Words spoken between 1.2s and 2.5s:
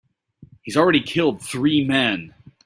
three men.